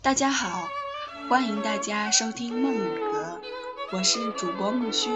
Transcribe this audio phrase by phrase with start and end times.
[0.00, 0.68] 大家好，
[1.28, 2.78] 欢迎大家收听梦语
[3.12, 3.40] 阁，
[3.92, 5.10] 我是主播木须。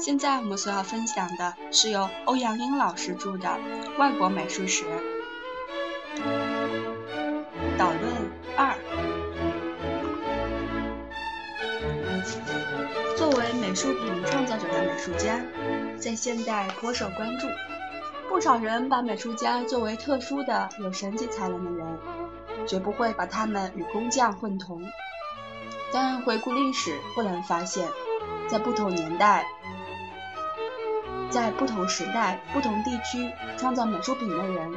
[0.00, 3.48] 现在我们所要分享的是由欧阳英老师著的
[3.98, 4.84] 《外国美术史》
[7.78, 8.12] 导论
[8.56, 8.74] 二。
[13.16, 15.40] 作为美术品创造者的美术家，
[15.98, 17.46] 在现代颇受关注。
[18.28, 21.86] 不少人把美术家作为特殊的、有神级才能的人，
[22.66, 24.82] 绝不会把他们与工匠混同。
[25.92, 27.88] 但回顾历史，不难发现，
[28.48, 29.44] 在不同年代、
[31.30, 34.72] 在不同时代、不同地区创造美术品的人，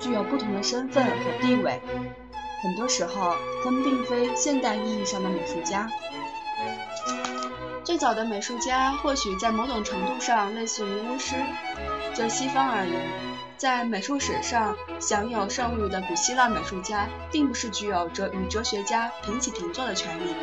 [0.00, 1.80] 具有不同的身份和地位。
[2.62, 5.90] 很多时候，他们并非现代意义上的美术家。
[7.84, 11.34] 最早的美术家或许在某种程度上类似于巫师。
[12.14, 13.00] 就西方而言，
[13.62, 20.34] 在美术史上享有盛誉的古希腊美术家，并不是具有哲与哲学家平起平坐的权利。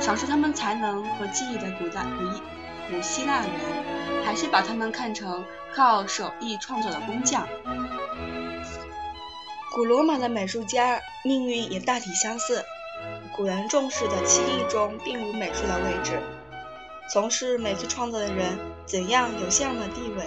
[0.00, 3.50] 赏识他们才能和技艺的古代古古希腊人，
[4.24, 5.44] 还是把他们看成
[5.74, 7.46] 靠手艺创作的工匠。
[9.74, 12.64] 古罗马的美术家命运也大体相似，
[13.36, 16.18] 古人重视的技艺中并无美术的位置。
[17.12, 20.24] 从事美术创作的人怎样有这样的地位？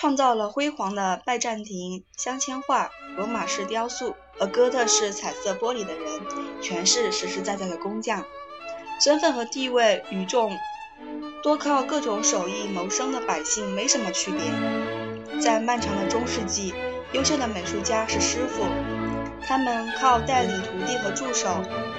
[0.00, 6.20] 创造了辉煌的拜占庭镶嵌画、罗马式雕塑和哥特式彩色玻璃的人，
[6.62, 8.24] 全是实实在在的工匠，
[9.04, 10.56] 身份和地位与众
[11.42, 15.40] 多靠各种手艺谋生的百姓没什么区别。
[15.40, 16.72] 在漫长的中世纪，
[17.10, 18.62] 优秀的美术家是师傅，
[19.42, 21.48] 他们靠代理徒弟和助手，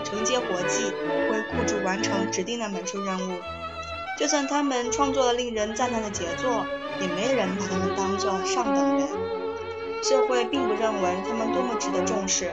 [0.06, 0.86] 承接活计，
[1.30, 3.42] 为雇主完成指定的美术任务。
[4.20, 6.66] 就算他们创作了令人赞叹的杰作，
[7.00, 9.08] 也没人把他们当作上等人。
[10.04, 12.52] 社会并不认为他们多么值得重视。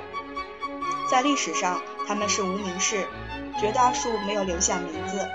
[1.11, 3.05] 在历史上，他们是无名氏，
[3.61, 5.27] 绝大数没有留下名字。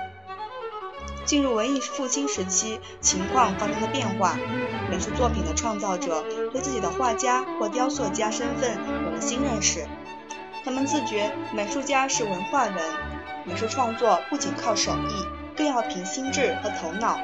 [1.26, 4.38] 进入文艺复兴时期，情况发生了变化，
[4.90, 9.86] 美术作品的创造者对自己的画家或雕塑家身份有了新认识。
[10.64, 12.76] 他们自觉美术家是文化人，
[13.44, 15.41] 美术创作不仅靠手艺。
[15.56, 17.20] 更要凭心智和头脑。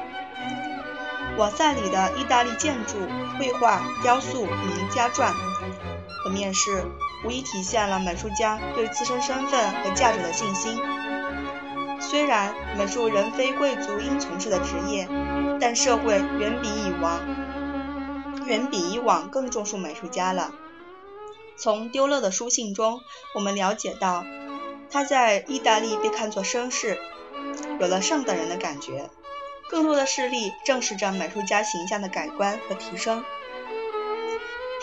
[1.36, 2.96] 瓦塞里的意大利建筑、
[3.38, 6.84] 绘画、雕塑名家传和面试，
[7.24, 10.76] 无疑体现了美术家对自身身份和价值的信心。
[12.00, 15.08] 虽然美术仍非贵族应从事的职业，
[15.60, 17.20] 但社会远比以往
[18.46, 20.52] 远比以往更重视美术家了。
[21.56, 23.00] 从丢勒的书信中，
[23.34, 24.24] 我们了解到，
[24.90, 26.98] 他在意大利被看作绅士。
[27.80, 29.08] 有了上等人的感觉，
[29.70, 33.24] 更多的事例证实着美术家形象的改观和提升。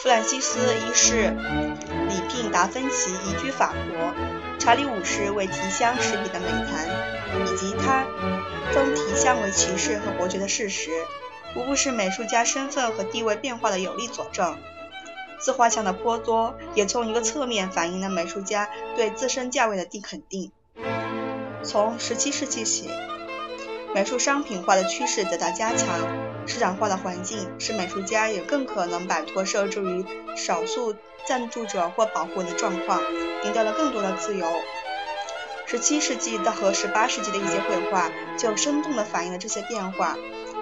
[0.01, 1.35] 弗兰西斯一世
[2.09, 4.13] 礼聘达芬奇移居法国，
[4.59, 6.87] 查理五世为提香施笔的美谈，
[7.45, 8.05] 以及他
[8.71, 10.91] 封提香为骑士和伯爵的事实，
[11.55, 14.57] 无不是美术家身份和地位变化的有力佐证。
[15.39, 20.51] 自画像的颇多，也从一个侧面反映了美术家对自身价位的定肯定。
[21.65, 22.89] 从17世纪起，
[23.93, 25.87] 美术商品化的趋势得到加强，
[26.45, 30.05] 市场化的环境使美术家也更可能摆脱受制于
[30.35, 33.01] 少数赞助者或保护的状况，
[33.43, 34.47] 赢得了更多的自由。
[35.67, 40.15] 17世纪到和18世纪的一些绘画就生动地反映了这些变化，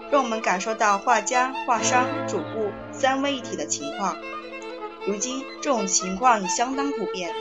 [0.09, 4.16] 让我们感受到画家、画商、主顾三位一体的情况。
[5.06, 7.34] 如今，这种情况已相当普遍。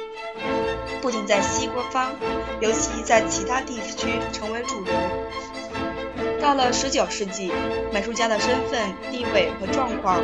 [1.01, 2.13] 不仅在西国方，
[2.61, 4.93] 尤其在其他地区成为主流。
[6.41, 7.53] 到了十九世纪，
[7.93, 10.21] 美术家的身份、地位和状况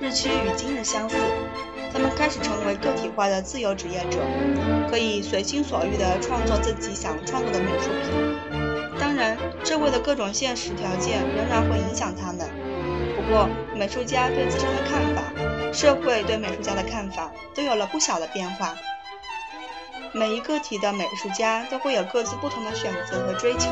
[0.00, 1.16] 日趋与今日相似，
[1.92, 4.18] 他们开始成为个体化的自由职业者，
[4.90, 8.36] 可以随心所欲地创作自己想创作的美术品。
[8.98, 12.50] 当然，社会的各种现实条件仍然会影响他们。
[13.16, 18.74] 不过，美术家对自身的看法，社会对美术家的看法，都有了不小的变化。
[20.12, 23.70] 每一个体的美术家都会有各自不同的选择和追求，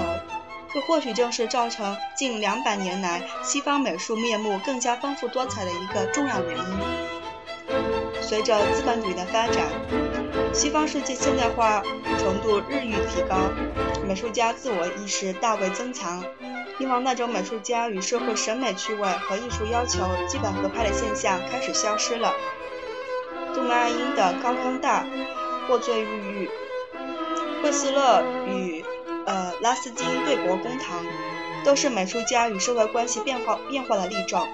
[0.73, 8.23] 这或许正是造成近两百年来西方美术面目更加丰富多彩的一个重要原因。
[8.23, 9.67] 随着资本主义的发展，
[10.52, 11.82] 西方世界现代化
[12.19, 13.37] 程度日益提高，
[14.06, 16.25] 美术家自我意识大为增强。
[16.79, 22.32] 以往那种美术家与社会审美趣味和艺术要求基本合拍的现象开始消失了。
[23.52, 25.05] 杜曼爱因的高康大。
[25.68, 26.48] 获罪入狱，
[27.62, 28.82] 惠斯勒与
[29.26, 31.04] 呃拉斯金对簿公堂，
[31.62, 34.44] 都是美术家与社会关系变化变化的例证。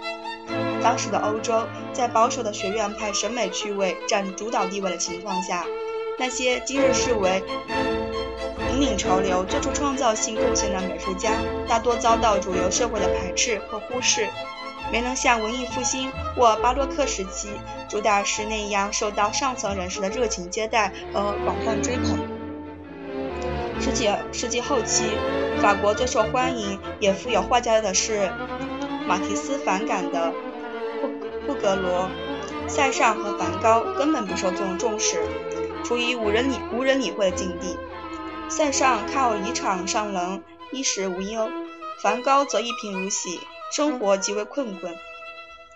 [0.82, 5.64] 当时的欧洲，在保守的学院派审美趣味占主导地位的情况下，
[6.18, 7.42] 那些今日视为
[8.72, 11.30] 引领潮流、做出创造性贡献的美术家，
[11.68, 14.28] 大多遭到主流社会的排斥和忽视，
[14.94, 17.48] 没能像文艺复兴或巴洛克时期
[17.88, 22.16] 朱大师那样受到上层人士的热情接待和广泛追捧。
[23.80, 25.06] 十几世纪后期，
[25.60, 28.30] 法国最受欢迎也富有画家的是
[29.04, 30.32] 马蒂斯反感的
[31.02, 31.08] 布
[31.44, 32.08] 布格罗、
[32.68, 35.24] 塞尚和梵高，根本不受重重视。
[35.82, 37.76] 处于无人理无人理会的境地。
[38.48, 40.40] 塞尚靠遗场上能
[40.70, 41.50] 衣食无忧，
[42.00, 43.40] 梵高则一贫如洗，
[43.74, 44.96] 生活极为困困。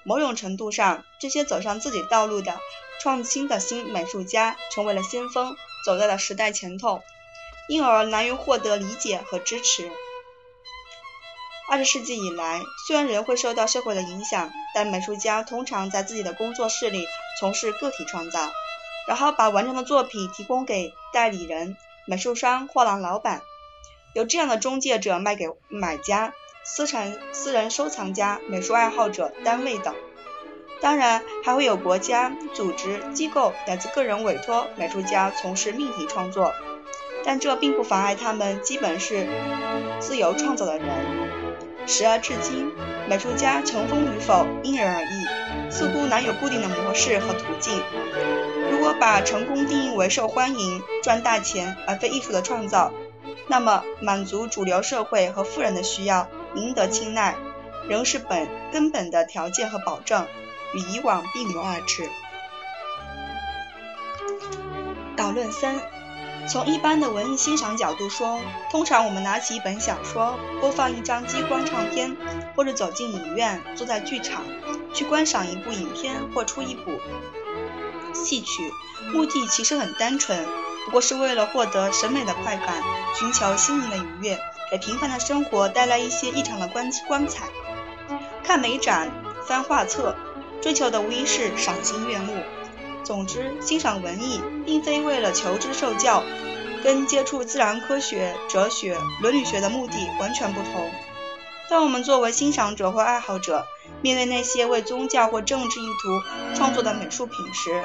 [0.04, 2.56] 某种程度上，这些走上自己道路的
[3.00, 7.02] 创新的新美术家成为了先锋，走在了时代前头，
[7.68, 9.90] 因而难于获得理解和支持。
[11.68, 17.04] 二十世纪以来，虽然人会受到社会的影响，但美术家通常在自己的工作室里
[17.40, 18.48] 从事个体创造。
[19.08, 23.42] 然后把完成的作品提供给代理人、美术商、画廊老板，
[24.14, 26.32] 由这样的中介者卖给买家、
[26.70, 29.94] 私产私人收藏家、美术爱好者、单位等。
[30.82, 36.52] 当然，还会有国家、组织、机构乃至个人委托美术家从事命题创作，
[37.24, 39.26] 但这并不妨碍他们基本是
[39.98, 40.86] 自由创造的人。
[41.86, 42.70] 时而至今，
[43.08, 47.82] 美术家成功与否因人而异，似乎难有固定的模式和途径。
[48.70, 52.92] 如果把成功定义为受欢迎、赚大钱，而非艺术的创造，
[53.48, 56.28] 那么满足主流社会和富人的需要、
[56.58, 57.36] 赢得青睐，
[57.88, 60.26] 仍是本根本的条件和保证，
[60.74, 62.08] 与以往并无二致。
[65.16, 65.80] 导论三：
[66.48, 68.40] 从一般的文艺欣赏角度说，
[68.70, 72.16] 通常我们拿起一本小说，播放一张激光唱片，
[72.54, 74.44] 或者走进影院，坐在剧场，
[74.94, 76.92] 去观赏一部影片或出一部。
[78.14, 78.72] 戏曲
[79.12, 80.46] 目的其实很单纯，
[80.88, 82.82] 不过是为了获得审美的快感，
[83.14, 84.38] 寻求心灵的愉悦，
[84.70, 87.44] 给平凡的生活带来一些异常的光光彩。
[88.42, 89.10] 看美展、
[89.46, 90.16] 翻画册，
[90.62, 92.32] 追求的无疑是赏心悦目。
[93.04, 96.22] 总之，欣赏文艺并非为了求知受教，
[96.82, 100.90] 跟接触自然科学、哲学、伦理学的目的完全不同。
[101.68, 103.66] 当我们作为欣赏者或爱好者，
[104.00, 106.22] 面对那些为宗教或政治意图
[106.54, 107.84] 创作的美术品时，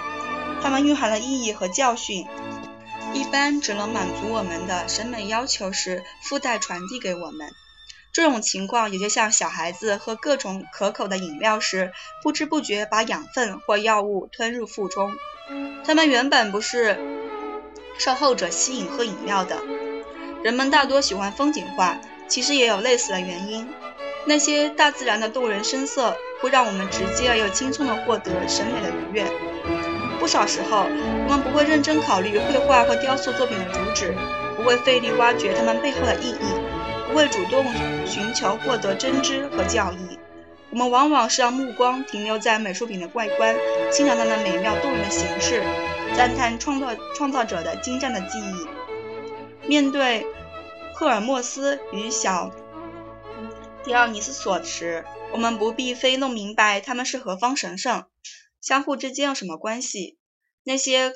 [0.61, 2.25] 它们蕴含了意义和教训，
[3.13, 7.51] 一般只能满足我们的审美要求时附带传递给我们。
[8.12, 15.15] 这种情况也就像小孩子喝各种可口的饮料时，不知不觉把养分或药物吞入腹中。
[15.83, 16.98] 他们原本不是
[17.98, 19.62] 受后者吸引喝饮料的。
[20.44, 23.68] 人们大多喜欢风景画，其实也有类似的原因。
[24.25, 29.52] 那些大自然的动人声色，会让我们直接而又轻松地获得审美的愉悦。
[30.24, 34.16] 不少时候，我们不会认真考虑绘画和雕塑作品的主旨，
[34.56, 37.66] 不会费力挖掘它们背后的意义，不会主动
[38.06, 40.18] 寻求获得真知和教义。
[40.70, 43.54] 我们往往是让目光停留在美术品的外观，
[43.92, 45.62] 欣赏它的美妙动人的形式，
[46.16, 48.66] 赞叹创造创造者的精湛的技艺。
[49.68, 50.25] 面对
[50.96, 52.50] 赫尔墨斯与小
[53.84, 55.04] 迪奥尼斯索时，
[55.34, 58.06] 我们不必非弄明白他们是何方神圣。
[58.63, 60.18] 相互之间有什么关系？
[60.63, 61.12] 那些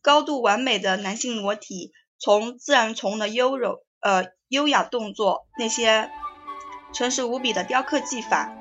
[0.00, 6.10] 高度完美的男性裸体，从自然从的优柔呃优雅动作，那些
[6.94, 8.56] 诚实无比的雕刻技法，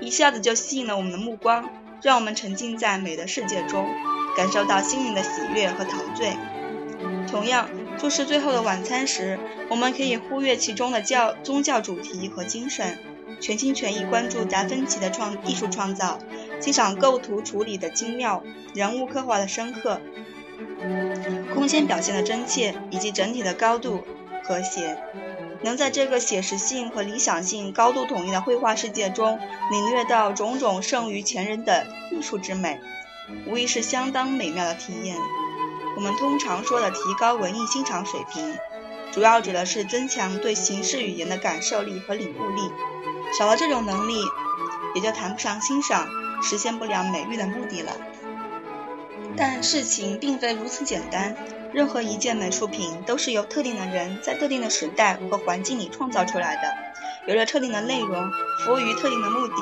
[0.00, 1.70] 一下子就吸引了我们的目光，
[2.02, 3.86] 让我们沉浸在美的世界中，
[4.36, 6.36] 感受到心灵的喜悦和陶醉。
[7.28, 12.98] 同样，注视《最后的晚餐》时，我们可以忽略其中的教宗教主题和精神，
[13.40, 16.18] 全心全意关注达芬奇的创艺术创造。
[16.60, 18.42] 欣赏构图处理的精妙，
[18.74, 20.00] 人物刻画的深刻，
[21.54, 24.04] 空间表现的真切，以及整体的高度
[24.44, 25.02] 和谐，
[25.62, 29.38] 能在这个写实性和理想性高度统一的绘画世界中，
[29.70, 32.78] 领略到种种胜于前人的艺术之美，
[33.46, 35.16] 无疑是相当美妙的体验。
[35.96, 38.54] 我们通常说的提高文艺欣赏水平，
[39.12, 42.62] 主要指的是增强对形式语言的感受力和领悟力，
[43.38, 44.14] 少了这种能力，
[44.94, 46.06] 也就谈不上欣赏。
[46.42, 47.96] 实现不了美育的目的了。
[49.36, 51.36] 但事情并非如此简单。
[51.72, 56.74] 任何一件美术品都是由特定的人在特定的时代和环境里创造出来的，
[57.28, 58.28] 有着特定的内容，
[58.64, 59.54] 服务于特定的目的。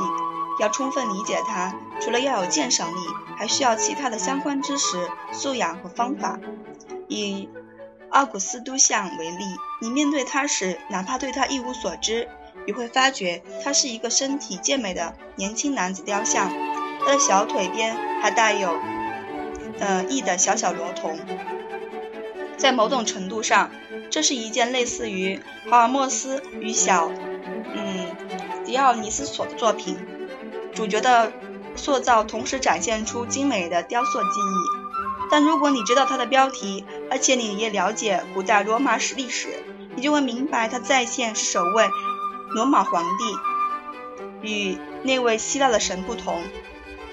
[0.59, 2.97] 要充分理解它，除了要有鉴赏力，
[3.37, 6.41] 还需要其他的相关知识、素养和方法。
[7.07, 7.49] 以
[8.09, 9.45] 奥古斯都像为例，
[9.83, 12.27] 你面对它时，哪怕对它一无所知，
[12.67, 16.51] 你会发觉他是一个身体健美的年轻男子雕像，
[17.01, 18.77] 他的小腿边还带有
[19.79, 21.19] 呃翼的小小螺童。
[22.57, 23.71] 在某种程度上，
[24.11, 27.11] 这是一件类似于豪尔莫斯与小
[27.75, 28.07] 嗯
[28.65, 29.97] 迪奥尼斯索的作品。
[30.75, 31.33] 主角的
[31.77, 34.79] 塑造同时展现出精美的雕塑技艺。
[35.31, 39.63] 但如果你知道它的标题，而且你也了解古代罗马史历史，
[39.95, 41.89] 你就会明白它再现是首位
[42.51, 46.43] 罗马皇帝，与那位希腊的神不同。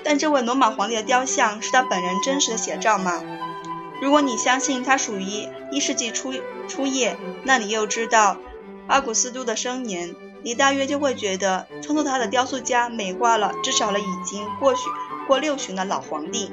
[0.04, 3.24] 但这位罗马皇帝的雕像是他本人真实的写照吗？
[4.01, 6.34] 如果你相信他属于一世纪初
[6.68, 8.38] 初叶，那你又知道
[8.88, 14.82] 阿古斯都的生年，你大约就会觉得创作他的雕塑家美化了至少了已经过许
[15.27, 16.51] 过六旬的老皇帝。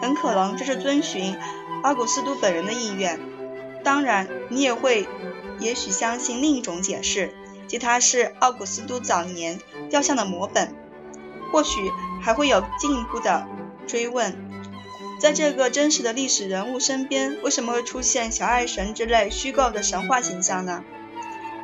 [0.00, 1.36] 很可能这是遵循
[1.82, 3.18] 阿古斯都本人的意愿。
[3.82, 5.08] 当然，你也会
[5.58, 7.34] 也许相信另一种解释，
[7.68, 10.74] 即他是奥古斯都早年雕像的摹本。
[11.52, 13.46] 或许还会有进一步的
[13.86, 14.36] 追问：
[15.20, 20.82] 在这个真实的历史人物身边，为什么会出现小爱神之类虚构的神话形象呢？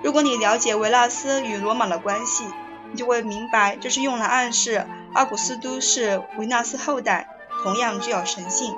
[0.04, 2.44] 如果你了解维纳斯与罗马的关系，
[2.92, 7.28] 你就会明白，这是用来暗示奥古斯都是维纳斯后代。
[7.62, 8.75] 同样具有神性，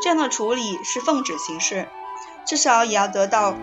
[0.00, 1.88] 这样的处理是奉旨行事，
[2.46, 3.56] 至少也要得到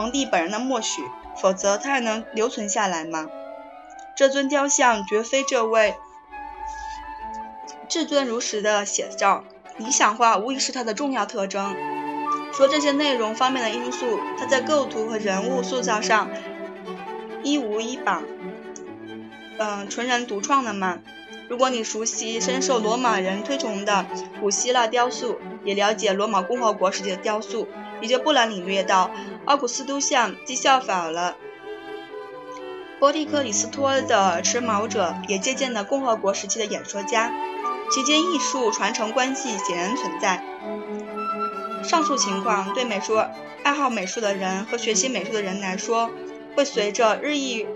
[0.00, 1.02] 皇帝本人的默许，
[1.36, 3.28] 否则他还能留存下来吗？
[4.16, 5.94] 这尊雕像绝非这位
[7.86, 9.44] 至尊如实的写照，
[9.76, 11.76] 理想化无疑是它的重要特征。
[12.50, 16.30] 除了这些内容方面的因素，它在构图和人物塑造上
[17.42, 18.22] 一无一榜，
[19.58, 21.00] 嗯，纯人独创的嘛？
[21.50, 24.06] 如果你熟悉深受罗马人推崇的
[24.40, 27.68] 古希腊雕塑，也了解罗马共和国时期的雕塑，
[28.00, 29.10] 也就不难领略到，
[29.44, 31.36] 奥古斯都像既效仿了
[32.98, 37.32] 波利克里斯托的持矛者，也借鉴了共和国时期的演说家，
[37.90, 40.44] 其间艺术传承关系显然存在。
[41.82, 43.16] 上述情况对美术
[43.62, 46.10] 爱好美术的人和学习美术的人来说，
[46.54, 47.66] 会随着日益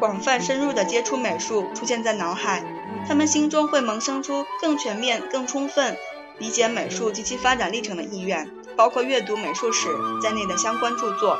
[0.00, 2.64] 广泛深入的接触美术出现在脑海。
[3.06, 5.96] 他们心中会萌生出更全面、更充分
[6.38, 9.88] 理解美术及其发展历程的意愿，包括阅读美术史
[10.22, 11.38] 在内的相关著作，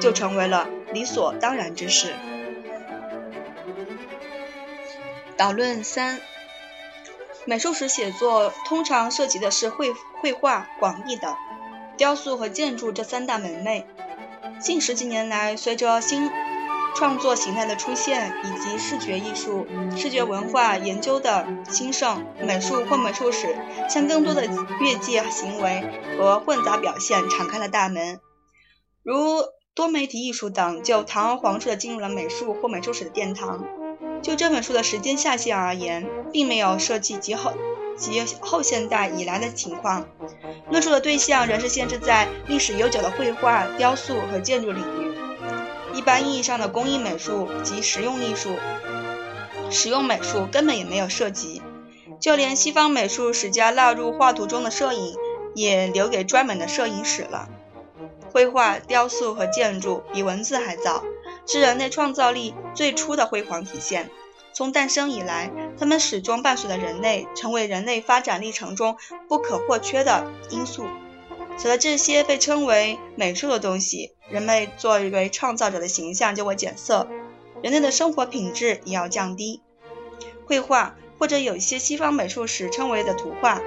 [0.00, 2.14] 就成为了理所当然之事。
[5.36, 6.20] 导论三：
[7.44, 11.36] 美术史写作通常涉及的是绘绘画、广义的
[11.96, 13.86] 雕塑和建筑这三大门类。
[14.58, 16.30] 近十几年来，随着新
[16.98, 19.64] 创作形态的出现，以及视觉艺术、
[19.96, 23.56] 视觉文化研究的兴盛，美术或美术史
[23.88, 24.44] 向更多的
[24.80, 25.84] 越界行为
[26.18, 28.18] 和混杂表现敞开了大门。
[29.04, 29.14] 如
[29.76, 33.64] 多媒体艺术等，就堂而皇之的进入了美术或美术史的殿堂。
[34.20, 37.52] 就这本书的时间下限而言，并没有涉及及后
[37.96, 40.08] 及后现代以来的情况，
[40.68, 45.07] 论述的对象仍是限制在历史悠久的绘画、雕塑和建筑领域。
[45.98, 48.56] 一般意义上的工艺美术及实用艺术、
[49.68, 51.60] 实用美术根本也没有涉及，
[52.20, 55.16] 就连西方美术史家纳入画图中的摄影，
[55.56, 57.48] 也留给专门的摄影史了。
[58.30, 61.02] 绘画、雕塑和建筑比文字还早，
[61.48, 64.08] 是人类创造力最初的辉煌体现。
[64.52, 65.50] 从诞生以来，
[65.80, 68.96] 它们始终伴随着人类，成为人类发展历程中
[69.28, 70.84] 不可或缺的因素。
[71.58, 77.08] 除了这些被称为美术的东西，人类作为创造者的形象就会减色，
[77.62, 79.60] 人类的生活品质也要降低。
[80.46, 83.60] 绘画或者有一些西方美术史称为的图画，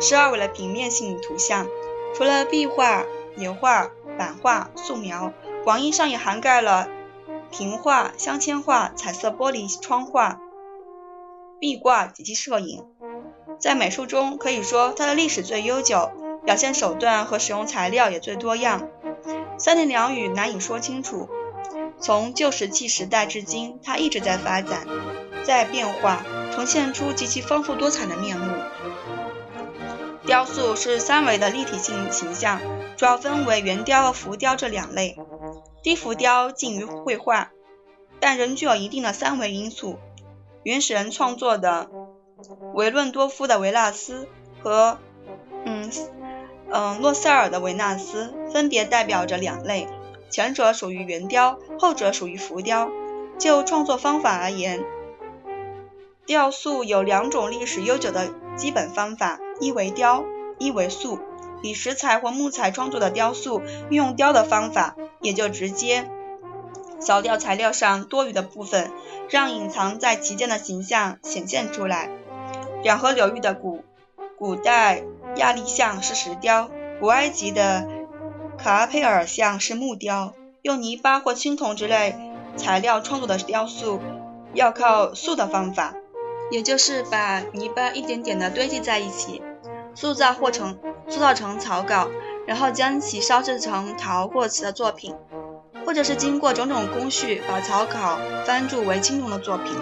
[0.00, 1.66] 是二维的平面性图像。
[2.14, 3.04] 除了壁画、
[3.36, 5.32] 油画、版画、素描，
[5.64, 6.88] 广义上也涵盖了
[7.50, 10.38] 平画、镶嵌画、彩色玻璃窗画、
[11.58, 12.84] 壁挂及其摄影。
[13.58, 16.10] 在美术中，可以说它的历史最悠久。
[16.48, 18.88] 表现手段和使用材料也最多样，
[19.58, 21.28] 三言两语难以说清楚。
[22.00, 24.86] 从旧石器时代至今，它一直在发展，
[25.44, 26.24] 在变化，
[26.54, 28.50] 呈现出极其丰富多彩的面目。
[30.24, 32.62] 雕塑是三维的立体性形象，
[32.96, 35.18] 主要分为圆雕和浮雕这两类。
[35.82, 37.50] 低浮雕近于绘画，
[38.20, 39.98] 但仍具有一定的三维因素。
[40.62, 41.90] 原始人创作的
[42.72, 44.26] 维伦多夫的维纳斯
[44.62, 44.96] 和
[45.66, 45.90] 嗯。
[46.70, 49.88] 嗯，洛塞尔的维纳斯分别代表着两类，
[50.30, 52.90] 前者属于圆雕，后者属于浮雕。
[53.38, 54.84] 就创作方法而言，
[56.26, 60.24] 雕塑有两种历史悠久的基本方法：一为雕，
[60.58, 61.20] 一为塑。
[61.62, 66.08] 以石材或木材创作的雕塑，运用雕的方法，也就直接
[67.00, 68.90] 扫掉材料上多余的部分，
[69.28, 72.10] 让隐藏在其间的形象显现出来。
[72.82, 73.84] 两河流域的古
[74.38, 75.02] 古代
[75.34, 77.88] 亚历像是石雕，古埃及的
[78.56, 80.32] 卡佩尔像是木雕。
[80.62, 82.14] 用泥巴或青铜之类
[82.56, 84.00] 材料创作的雕塑，
[84.54, 85.94] 要靠塑的方法，
[86.52, 89.42] 也就是把泥巴一点点的堆积在一起，
[89.96, 90.78] 塑造或成
[91.08, 92.08] 塑造成草稿，
[92.46, 95.16] 然后将其烧制成陶或瓷的作品，
[95.84, 99.72] 或者是经过种种工序把草稿翻铸为青铜的作品。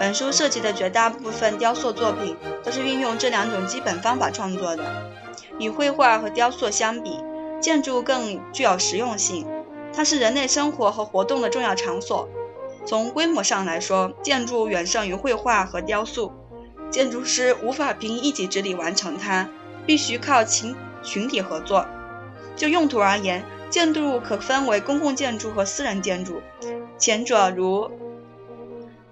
[0.00, 4.82] 本书涉及的绝大部分雕塑作品都是运用这两种基本方法创作的。
[5.58, 7.18] 与绘画和雕塑相比，
[7.60, 9.46] 建筑更具有实用性。
[9.92, 12.26] 它是人类生活和活动的重要场所。
[12.86, 16.32] 从规模上来说，建筑远胜于绘画和雕塑。
[16.90, 19.50] 建筑师无法凭一己之力完成它，
[19.84, 21.86] 必须靠群群体合作。
[22.56, 26.40] 就用途而言，建筑可分为公共建筑和私人建筑。
[26.96, 27.90] 前者如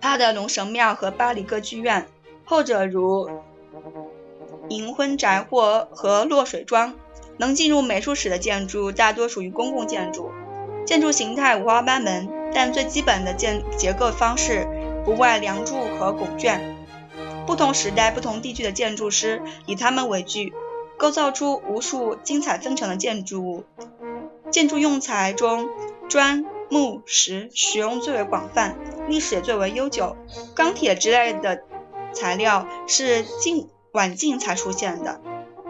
[0.00, 2.06] 帕德龙神庙和巴黎歌剧院，
[2.44, 3.28] 后者如
[4.68, 6.94] 银婚宅或和落水庄。
[7.40, 10.32] 能进入美术史的建筑大多属于公共建筑。
[10.84, 14.66] 建筑形态五花八门，但最基本的建结构方式
[15.04, 16.76] 不外梁柱和拱券。
[17.46, 20.52] 不同时代、不同地区的建筑师以它们为据，
[20.96, 23.64] 构造出无数精彩纷呈的建筑物。
[24.50, 25.68] 建筑用材中，
[26.08, 28.76] 砖、木、石使用最为广泛，
[29.08, 30.16] 历史也最为悠久。
[30.54, 31.62] 钢铁之类的
[32.12, 35.20] 材料是近晚近才出现的。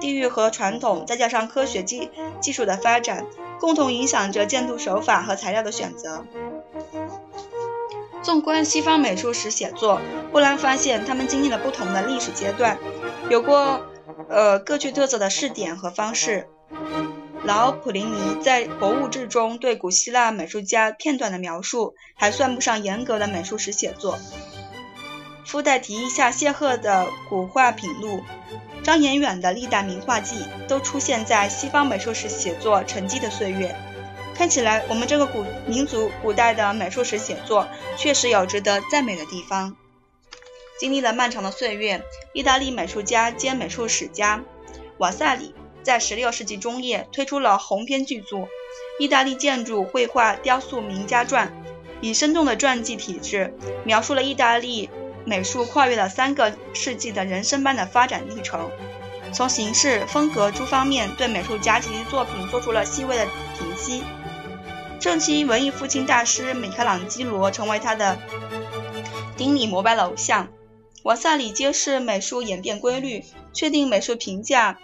[0.00, 3.26] 地域和传统，再加上科学技技术的发展。
[3.60, 6.24] 共同影响着建筑手法和材料的选择。
[8.22, 10.00] 纵观西方美术史写作，
[10.30, 12.78] 忽然发现他们经历了不同的历史阶段，
[13.28, 13.80] 有过
[14.28, 16.46] 呃各具特色的试点和方式。
[17.44, 24.18] 老普林尼在《博物志》中对古希腊美术家片段的描述，还算不上严格的美术史写作。
[25.46, 28.18] 附带提一下谢赫的《古画品录》。
[28.82, 33.74] 张彦远的历代名画记都出现在西方美术史写作沉寂的岁月。
[34.34, 39.76] 看起来，我们这个古民族古代的美术史写作确实有值得赞美的地方。
[40.78, 44.44] 经历了漫长的岁月，意大利美术家兼美术史家
[44.98, 48.40] 瓦萨里在16世纪中叶推出了鸿篇巨作
[48.98, 51.48] 《意大利建筑、绘画、雕塑名家传》，
[52.00, 54.90] 以生动的传记体制描述了意大利。
[55.24, 58.70] 美术跨越了三个世纪的人生般的发展历程，
[59.30, 63.26] 从形式、风格诸方面对美术家及其作品做出了细微的
[63.58, 64.02] 评析。
[64.98, 68.18] 正期文艺复兴大师米开朗基罗成为他的
[69.36, 70.48] 顶礼膜拜的偶像。
[71.02, 74.78] 瓦萨里揭示美术演变规律、确定美术评价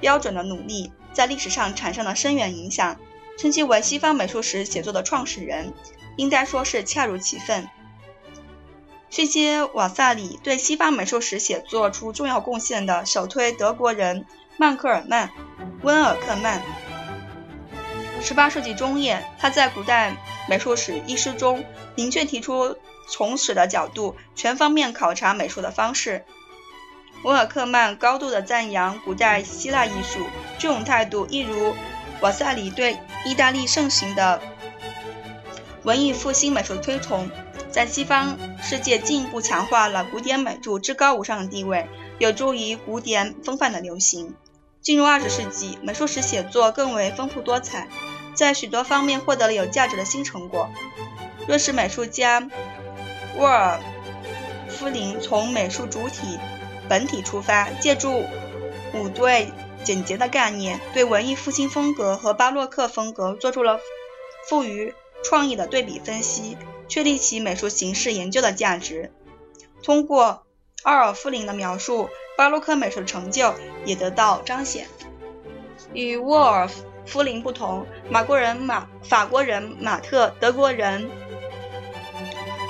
[0.00, 2.96] 标准的努力，在历史上产生了深远影响，
[3.38, 5.72] 称其为西方美术史写作的创始人，
[6.16, 7.68] 应该说是恰如其分。
[9.10, 14.26] 这些瓦萨里对西方美术史写作出重要贡献的，首推德国人
[14.56, 15.30] 曼克尔曼、
[15.82, 16.62] 温尔克曼。
[18.22, 20.16] 18世纪中叶，他在《古代
[20.48, 22.76] 美术史》一书中明确提出
[23.08, 26.24] 从史的角度全方面考察美术的方式。
[27.24, 30.26] 温尔克曼高度的赞扬古代希腊艺术，
[30.58, 31.74] 这种态度一如
[32.20, 34.40] 瓦萨里对意大利盛行的
[35.84, 37.30] 文艺复兴美术推崇。
[37.70, 44.36] 在西方世界进一步强化了古典美术至高无上的地位，有助于古典风范的流行。
[44.80, 47.88] 进入二十世纪，美术史写作更为丰富多彩，
[48.34, 50.68] 在许多方面获得了有价值的新成果。
[51.48, 52.48] 瑞士美术家
[53.38, 53.80] 沃尔
[54.68, 56.38] 夫林从美术主体
[56.88, 58.24] 本体出发，借助
[58.94, 63.80] 五对简洁的概念，对文艺复兴风格和巴洛克风格做出了
[64.48, 66.56] 富于创意的对比分析。
[66.86, 69.10] 确立起美术形式研究的价值。
[69.82, 70.44] 通过
[70.82, 73.54] 奥尔夫林的描述，巴洛克美术成就
[73.86, 74.86] 也得到彰显。
[75.94, 76.68] 与沃尔
[77.06, 81.08] 夫林不同，马国人马、法国人马特、德国人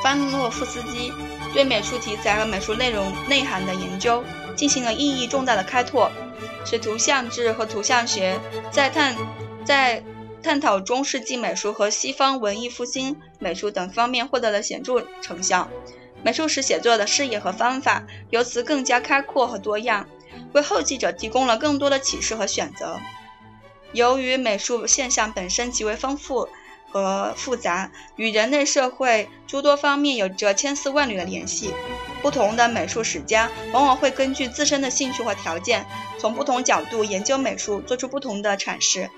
[0.05, 1.11] 班诺夫斯基
[1.55, 4.23] 对美术题材和美术内容内涵的研究
[4.55, 6.13] 进行了意义重大的开拓，
[6.67, 8.39] 使图像志和图像学
[8.71, 9.17] 在探
[9.65, 10.05] 在。
[10.45, 15.71] 探讨中世纪美术和西方文艺复兴美术等方面获得了显著成效，
[16.23, 20.07] 美术史写作的视野和方法由此更加开阔和多样，
[20.53, 23.01] 为后继者提供了更多的启示和选择。
[23.95, 26.47] 由于美术现象本身极为丰富
[26.95, 31.75] 和复杂，与人类社会诸多方面有着千丝万缕的联系，
[32.23, 35.85] 不同的美术史家往往会根据自身的兴趣和条件，
[36.21, 39.11] 从不同角度研究美术，做出不同的阐释。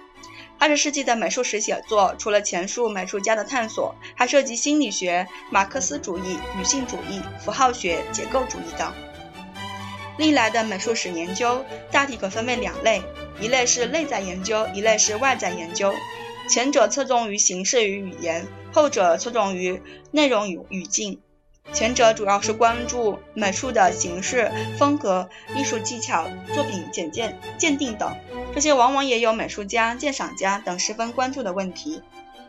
[0.59, 8.91] 二十世纪的美术史写作，除了前述美术家的探索，还涉及心理学、马克思主义、女性主义、符号学、结构主义等。
[10.17, 11.63] 历来的美术史研究
[11.93, 13.03] 大体可分为两类，
[13.39, 15.93] 一类是内在研究，一类是外在研究。
[16.49, 21.21] 前者侧重于形式与语言，后者侧重于内容与语境。
[21.73, 28.17] 前者主要是关注美术的形式、风格、艺术技巧、作品简介鉴定等，
[28.55, 32.01] 这些往往也有美术家、鉴赏家等十分关注的问题，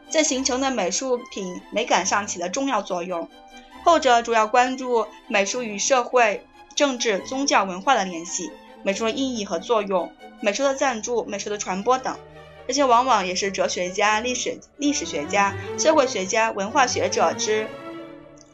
[0.08, 3.28] 在形成的美术品美感上起了重要作用。
[3.84, 8.52] 后者主要关注美术与社会、政治、宗教、文化的联系、
[8.84, 12.16] 美术的意义和作用、美术的赞助、美术的传播等，
[12.68, 17.68] 这些往往也是哲学家、历史历史学家、社会学家、文化学者之。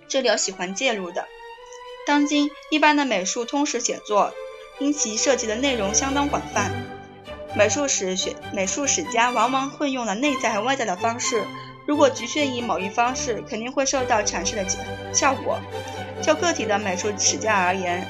[0.07, 1.25] 这里喜欢介入的。
[2.05, 4.31] 当今一般的美术通史写作，
[4.77, 6.71] 因其涉及的内容相当广泛，
[7.55, 11.43] 美术史学美术史家往往混用了内在和外在的方式。
[11.87, 14.65] 如果局限于某一方式，肯定会受到阐释的
[15.13, 15.59] 效果。
[16.21, 18.07] 就个体的美术史家而言，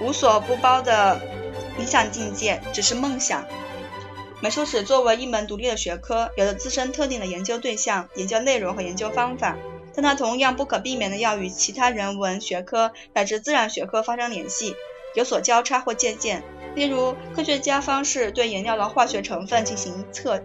[0.00, 1.20] 无所不包的
[1.78, 3.44] 理想境界只是梦想。
[4.42, 9.56] 美术史作为一门独立的学科，有着自身特定的研究对象、研究内容和研究方法。
[9.94, 14.74] 但它同样不可避免的要与其他人文学科乃至自然学科发生联系，
[15.14, 16.42] 有所交叉或借鉴。
[16.74, 20.42] 例如，科学家方式对颜料的化学成分进行测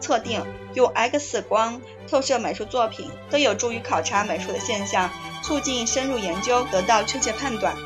[0.00, 0.42] 测定，
[0.74, 5.10] 用 X 光透射美术作品，都有助于考察美术的现象，
[5.44, 7.76] 促进深入研究，得到确切判断。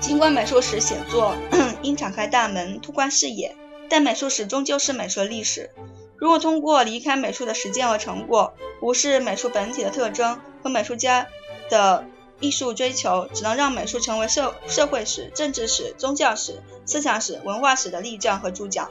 [0.00, 1.36] 尽管美术史写作
[1.82, 3.54] 应敞开大门，拓宽视野，
[3.90, 5.70] 但美术史终究是美术的历史。
[6.16, 11.26] 如果通过离开美术的实践和成果，无视美术本体的特征和美术家
[11.68, 12.04] 的
[12.38, 18.88] 艺术追求，只能让美术成为社社会史、政治史、宗教史、思想史、文化史的例证和注脚，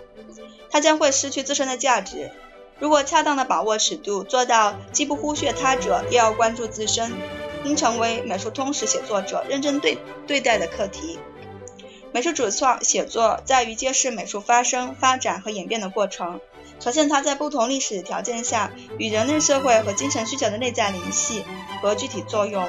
[0.69, 2.31] 它将会失去自身的价值。
[2.79, 7.11] 如果恰当的把握尺度，做到既不忽视他者，又要关注自身，
[7.63, 11.19] 应成为美术通史写作者认真对对待的课题。
[12.11, 16.39] 美术主创写作在于揭示美术发生、发展和演变的过程。
[16.79, 21.43] 呈现它在不同历史条件下与人类社会和精神需求的内在联系
[21.81, 22.65] 和具体作用，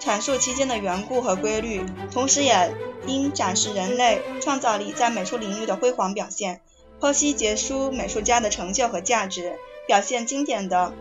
[0.00, 2.74] 阐述期间的缘故和规律，同时也
[3.06, 6.60] 应展示人类创造力在美术领域的辉煌表现，
[7.00, 10.92] 剖析杰出美术家的成就和价值，表现经典的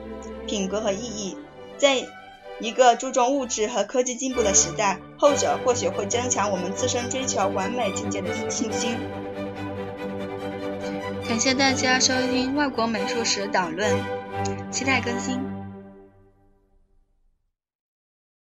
[0.46, 1.36] 品格和意义。
[1.80, 2.06] 在
[2.60, 8.98] 一个注重物质和科技进步的时代，后者或许会增强我们自身追求完美境界的信心。
[11.28, 13.90] 感谢大家收听《外国美术史导论》，
[14.70, 15.51] 期待更新。